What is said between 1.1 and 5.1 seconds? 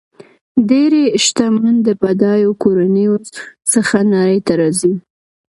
شتمن د بډایو کورنیو څخه نړۍ ته راځي.